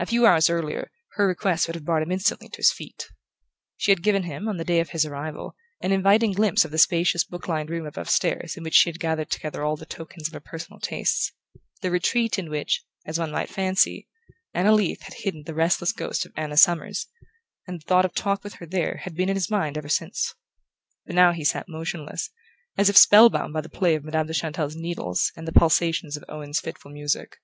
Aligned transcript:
A 0.00 0.06
few 0.06 0.26
hours 0.26 0.50
earlier, 0.50 0.90
her 1.12 1.28
request 1.28 1.68
would 1.68 1.76
have 1.76 1.84
brought 1.84 2.02
him 2.02 2.10
instantly 2.10 2.48
to 2.48 2.56
his 2.56 2.72
feet. 2.72 3.06
She 3.76 3.92
had 3.92 4.02
given 4.02 4.24
him, 4.24 4.48
on 4.48 4.56
the 4.56 4.64
day 4.64 4.80
of 4.80 4.90
his 4.90 5.06
arrival, 5.06 5.54
an 5.80 5.92
inviting 5.92 6.32
glimpse 6.32 6.64
of 6.64 6.72
the 6.72 6.78
spacious 6.78 7.22
book 7.22 7.46
lined 7.46 7.70
room 7.70 7.86
above 7.86 8.10
stairs 8.10 8.56
in 8.56 8.64
which 8.64 8.74
she 8.74 8.88
had 8.88 8.98
gathered 8.98 9.30
together 9.30 9.62
all 9.62 9.76
the 9.76 9.86
tokens 9.86 10.26
of 10.26 10.34
her 10.34 10.40
personal 10.40 10.80
tastes: 10.80 11.30
the 11.82 11.90
retreat 11.92 12.36
in 12.36 12.50
which, 12.50 12.82
as 13.06 13.16
one 13.16 13.30
might 13.30 13.48
fancy, 13.48 14.08
Anna 14.54 14.72
Leath 14.72 15.02
had 15.02 15.14
hidden 15.14 15.44
the 15.44 15.54
restless 15.54 15.92
ghost 15.92 16.26
of 16.26 16.32
Anna 16.34 16.56
Summers; 16.56 17.06
and 17.68 17.80
the 17.80 17.84
thought 17.84 18.04
of 18.04 18.10
a 18.10 18.14
talk 18.14 18.42
with 18.42 18.54
her 18.54 18.66
there 18.66 19.02
had 19.04 19.14
been 19.14 19.28
in 19.28 19.36
his 19.36 19.48
mind 19.48 19.78
ever 19.78 19.88
since. 19.88 20.34
But 21.06 21.14
now 21.14 21.30
he 21.30 21.44
sat 21.44 21.68
motionless, 21.68 22.30
as 22.76 22.88
if 22.90 22.96
spell 22.96 23.30
bound 23.30 23.52
by 23.52 23.60
the 23.60 23.68
play 23.68 23.94
of 23.94 24.02
Madame 24.02 24.26
de 24.26 24.34
Chantelle's 24.34 24.74
needles 24.74 25.30
and 25.36 25.46
the 25.46 25.52
pulsations 25.52 26.16
of 26.16 26.24
Owen's 26.28 26.58
fitful 26.58 26.90
music. 26.90 27.36